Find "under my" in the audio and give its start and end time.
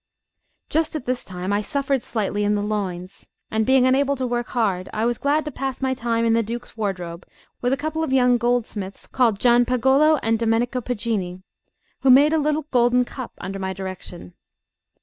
13.37-13.73